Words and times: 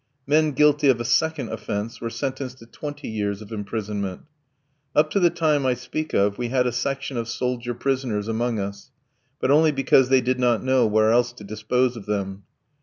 Men 0.25 0.53
guilty 0.53 0.89
of 0.89 0.99
a 0.99 1.05
second 1.05 1.49
offence 1.49 2.01
were 2.01 2.09
sentenced 2.09 2.57
to 2.57 2.65
twenty 2.65 3.07
years 3.07 3.39
of 3.39 3.51
imprisonment. 3.51 4.23
Up 4.95 5.11
to 5.11 5.19
the 5.19 5.29
time 5.29 5.63
I 5.63 5.75
speak 5.75 6.15
of, 6.15 6.39
we 6.39 6.49
had 6.49 6.65
a 6.65 6.71
section 6.71 7.17
of 7.17 7.27
soldier 7.29 7.75
prisoners 7.75 8.27
among 8.27 8.57
us, 8.59 8.89
but 9.39 9.51
only 9.51 9.71
because 9.71 10.09
they 10.09 10.19
did 10.21 10.39
not 10.39 10.63
know 10.63 10.87
where 10.87 11.11
else 11.11 11.31
to 11.33 11.43
dispose 11.43 11.95
of 11.95 12.07
them. 12.07 12.45